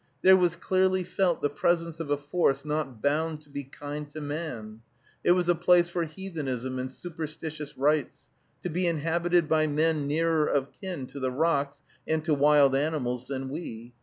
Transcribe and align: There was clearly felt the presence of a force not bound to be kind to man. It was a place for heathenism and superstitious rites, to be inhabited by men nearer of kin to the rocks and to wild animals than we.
There 0.23 0.35
was 0.35 0.55
clearly 0.55 1.03
felt 1.03 1.43
the 1.43 1.49
presence 1.51 1.99
of 1.99 2.09
a 2.09 2.17
force 2.17 2.65
not 2.65 3.03
bound 3.03 3.39
to 3.41 3.49
be 3.51 3.63
kind 3.63 4.09
to 4.09 4.19
man. 4.19 4.81
It 5.23 5.33
was 5.33 5.47
a 5.47 5.53
place 5.53 5.89
for 5.89 6.05
heathenism 6.05 6.79
and 6.79 6.91
superstitious 6.91 7.77
rites, 7.77 8.21
to 8.63 8.69
be 8.71 8.87
inhabited 8.87 9.47
by 9.47 9.67
men 9.67 10.07
nearer 10.07 10.47
of 10.47 10.71
kin 10.73 11.05
to 11.05 11.19
the 11.19 11.29
rocks 11.29 11.83
and 12.07 12.25
to 12.25 12.33
wild 12.33 12.75
animals 12.75 13.27
than 13.27 13.49
we. 13.49 13.93